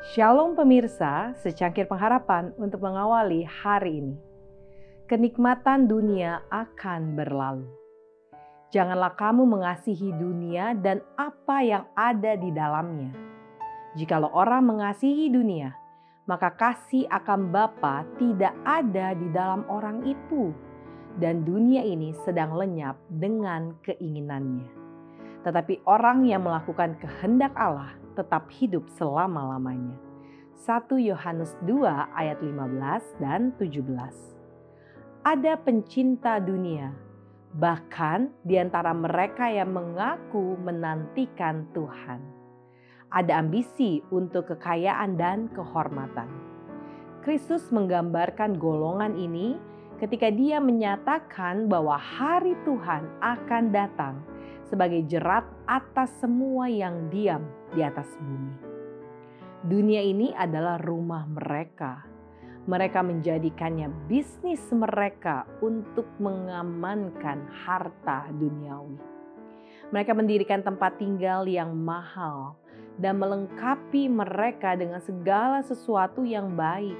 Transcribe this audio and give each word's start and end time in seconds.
Shalom 0.00 0.56
pemirsa, 0.56 1.36
secangkir 1.44 1.84
pengharapan 1.84 2.56
untuk 2.56 2.80
mengawali 2.80 3.44
hari 3.44 4.00
ini. 4.00 4.16
Kenikmatan 5.04 5.92
dunia 5.92 6.40
akan 6.48 7.20
berlalu. 7.20 7.68
Janganlah 8.72 9.12
kamu 9.12 9.44
mengasihi 9.44 10.08
dunia 10.16 10.72
dan 10.72 11.04
apa 11.20 11.60
yang 11.60 11.84
ada 11.92 12.32
di 12.32 12.48
dalamnya. 12.48 13.12
Jikalau 13.92 14.32
orang 14.32 14.72
mengasihi 14.72 15.28
dunia, 15.28 15.76
maka 16.24 16.48
kasih 16.56 17.04
akan 17.12 17.52
Bapa 17.52 18.08
tidak 18.16 18.56
ada 18.64 19.12
di 19.12 19.28
dalam 19.28 19.68
orang 19.68 20.00
itu. 20.08 20.48
Dan 21.20 21.44
dunia 21.44 21.84
ini 21.84 22.16
sedang 22.24 22.56
lenyap 22.56 22.96
dengan 23.12 23.76
keinginannya. 23.84 24.64
Tetapi 25.44 25.84
orang 25.84 26.24
yang 26.24 26.40
melakukan 26.48 26.96
kehendak 26.96 27.52
Allah 27.52 28.00
tetap 28.20 28.52
hidup 28.52 28.84
selama-lamanya. 29.00 29.96
1 30.60 31.00
Yohanes 31.00 31.56
2 31.64 31.88
ayat 32.12 32.36
15 32.44 33.16
dan 33.16 33.56
17. 33.56 33.80
Ada 35.24 35.56
pencinta 35.56 36.36
dunia, 36.36 36.92
bahkan 37.56 38.28
di 38.44 38.60
antara 38.60 38.92
mereka 38.92 39.48
yang 39.48 39.72
mengaku 39.72 40.60
menantikan 40.60 41.64
Tuhan. 41.72 42.20
Ada 43.08 43.40
ambisi 43.40 44.04
untuk 44.12 44.52
kekayaan 44.52 45.16
dan 45.16 45.48
kehormatan. 45.56 46.28
Kristus 47.24 47.72
menggambarkan 47.72 48.60
golongan 48.60 49.16
ini 49.16 49.56
ketika 50.00 50.32
dia 50.32 50.60
menyatakan 50.60 51.68
bahwa 51.68 51.96
hari 51.96 52.56
Tuhan 52.64 53.04
akan 53.20 53.64
datang 53.72 54.20
sebagai 54.70 55.02
jerat 55.10 55.42
atas 55.66 56.14
semua 56.22 56.70
yang 56.70 57.10
diam 57.10 57.42
di 57.74 57.82
atas 57.82 58.06
bumi. 58.22 58.54
Dunia 59.66 60.00
ini 60.00 60.30
adalah 60.32 60.78
rumah 60.78 61.26
mereka. 61.26 62.06
Mereka 62.70 63.02
menjadikannya 63.02 63.90
bisnis 64.06 64.62
mereka 64.70 65.44
untuk 65.58 66.06
mengamankan 66.22 67.50
harta 67.66 68.30
duniawi. 68.30 68.96
Mereka 69.90 70.14
mendirikan 70.14 70.62
tempat 70.62 71.02
tinggal 71.02 71.50
yang 71.50 71.74
mahal 71.74 72.54
dan 72.94 73.18
melengkapi 73.18 74.06
mereka 74.06 74.78
dengan 74.78 75.02
segala 75.02 75.66
sesuatu 75.66 76.22
yang 76.22 76.54
baik. 76.54 76.96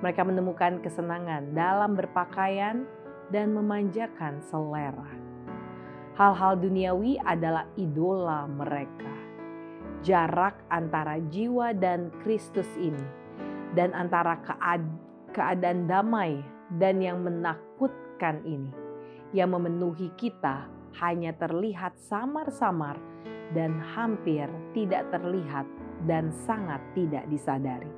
Mereka 0.00 0.24
menemukan 0.24 0.80
kesenangan 0.80 1.52
dalam 1.52 1.92
berpakaian 1.92 2.88
dan 3.28 3.52
memanjakan 3.52 4.40
selera 4.48 5.29
Hal-hal 6.20 6.60
duniawi 6.60 7.16
adalah 7.16 7.64
idola 7.80 8.44
mereka. 8.44 9.08
Jarak 10.04 10.52
antara 10.68 11.16
jiwa 11.16 11.72
dan 11.72 12.12
Kristus 12.20 12.68
ini, 12.76 13.00
dan 13.72 13.96
antara 13.96 14.36
kead 14.44 14.84
keadaan 15.32 15.88
damai 15.88 16.44
dan 16.76 17.00
yang 17.00 17.24
menakutkan 17.24 18.44
ini, 18.44 18.68
yang 19.32 19.56
memenuhi 19.56 20.12
kita 20.20 20.68
hanya 21.00 21.32
terlihat 21.40 21.96
samar-samar 21.96 23.00
dan 23.56 23.80
hampir 23.80 24.44
tidak 24.76 25.08
terlihat 25.08 25.64
dan 26.04 26.28
sangat 26.44 26.84
tidak 26.92 27.24
disadari. 27.32 27.88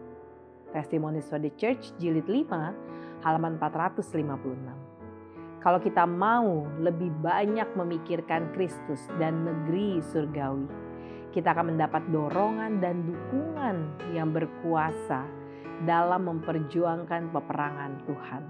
Testimonies 0.70 1.27
for 1.27 1.42
the 1.42 1.51
Church 1.59 1.91
jilid 1.98 2.31
5 2.31 2.47
halaman 3.27 3.59
456. 3.59 4.82
Kalau 5.63 5.79
kita 5.79 6.03
mau 6.11 6.67
lebih 6.83 7.15
banyak 7.23 7.79
memikirkan 7.79 8.51
Kristus 8.51 8.99
dan 9.23 9.47
negeri 9.47 10.03
surgawi, 10.11 10.67
kita 11.31 11.55
akan 11.55 11.71
mendapat 11.71 12.03
dorongan 12.11 12.83
dan 12.83 13.07
dukungan 13.07 13.77
yang 14.11 14.35
berkuasa 14.35 15.23
dalam 15.86 16.27
memperjuangkan 16.27 17.31
peperangan 17.31 17.95
Tuhan. 18.11 18.42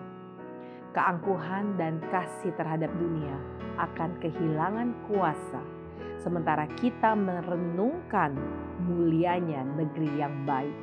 Keangkuhan 0.96 1.76
dan 1.76 2.00
kasih 2.08 2.56
terhadap 2.56 2.88
dunia 2.96 3.36
akan 3.76 4.16
kehilangan 4.16 4.96
kuasa, 5.04 5.60
sementara 6.16 6.64
kita 6.80 7.12
merenungkan 7.12 8.32
mulianya 8.88 9.68
negeri 9.76 10.16
yang 10.16 10.48
baik 10.48 10.76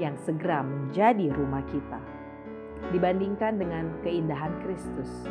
yang 0.00 0.16
segera 0.24 0.64
menjadi 0.64 1.28
rumah 1.28 1.64
kita. 1.68 2.00
Dibandingkan 2.88 3.56
dengan 3.56 3.88
keindahan 4.04 4.52
Kristus, 4.60 5.24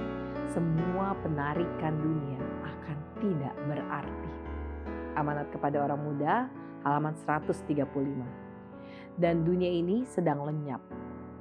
semua 0.52 1.16
penarikan 1.24 1.96
dunia 1.96 2.42
akan 2.68 2.98
tidak 3.24 3.56
berarti. 3.70 4.32
Amanat 5.16 5.48
kepada 5.54 5.88
orang 5.88 6.02
muda, 6.04 6.52
halaman 6.84 7.16
135. 7.16 7.88
Dan 9.16 9.46
dunia 9.46 9.70
ini 9.70 10.04
sedang 10.10 10.44
lenyap, 10.44 10.82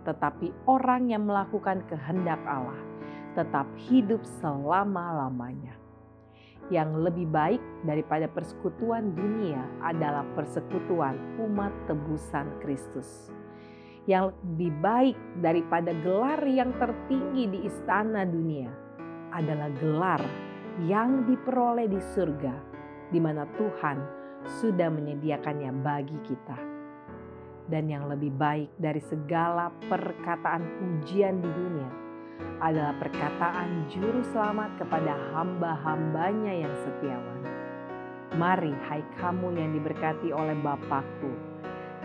tetapi 0.04 0.52
orang 0.68 1.08
yang 1.10 1.24
melakukan 1.24 1.82
kehendak 1.88 2.38
Allah 2.44 2.78
tetap 3.32 3.64
hidup 3.88 4.20
selama-lamanya. 4.44 5.72
Yang 6.70 7.10
lebih 7.10 7.26
baik 7.32 7.62
daripada 7.82 8.30
persekutuan 8.30 9.16
dunia 9.16 9.66
adalah 9.82 10.22
persekutuan 10.36 11.18
umat 11.42 11.72
tebusan 11.90 12.46
Kristus. 12.62 13.32
Yang 14.06 14.36
lebih 14.46 14.72
baik 14.78 15.16
daripada 15.42 15.90
gelar 16.04 16.40
yang 16.46 16.70
tertinggi 16.76 17.50
di 17.50 17.58
istana 17.66 18.22
dunia 18.26 18.70
adalah 19.32 19.72
gelar 19.80 20.22
yang 20.84 21.24
diperoleh 21.24 21.88
di 21.88 22.00
surga, 22.12 22.54
di 23.08 23.20
mana 23.20 23.48
Tuhan 23.56 23.98
sudah 24.60 24.88
menyediakannya 24.92 25.72
bagi 25.80 26.18
kita. 26.24 26.58
Dan 27.68 27.88
yang 27.88 28.08
lebih 28.10 28.32
baik 28.36 28.74
dari 28.76 29.00
segala 29.00 29.72
perkataan 29.88 30.62
pujian 30.80 31.40
di 31.40 31.50
dunia 31.50 31.90
adalah 32.58 32.94
perkataan 32.98 33.86
juru 33.90 34.20
selamat 34.34 34.82
kepada 34.82 35.14
hamba-hambanya 35.32 36.52
yang 36.66 36.74
setiawan. 36.84 37.40
Mari 38.34 38.72
hai 38.88 39.04
kamu 39.20 39.60
yang 39.60 39.70
diberkati 39.76 40.32
oleh 40.32 40.56
Bapakku, 40.58 41.32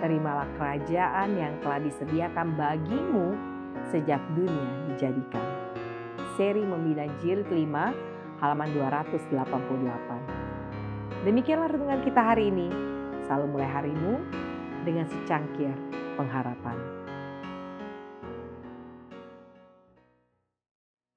terimalah 0.03 0.47
kerajaan 0.59 1.39
yang 1.39 1.55
telah 1.63 1.79
disediakan 1.81 2.53
bagimu 2.59 3.33
sejak 3.89 4.19
dunia 4.35 4.93
dijadikan 4.93 5.56
seri 6.37 6.61
Membina 6.61 7.09
Jilid 7.19 7.49
5 7.49 8.39
halaman 8.39 8.69
288. 8.77 11.25
Demikianlah 11.25 11.73
renungan 11.73 12.05
kita 12.05 12.21
hari 12.21 12.53
ini. 12.53 12.69
Selalu 13.25 13.57
mulai 13.57 13.67
harimu 13.67 14.21
dengan 14.85 15.09
secangkir 15.09 15.73
pengharapan. 16.15 16.96